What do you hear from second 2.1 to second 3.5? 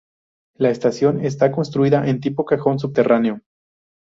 tipo cajón subterráneo.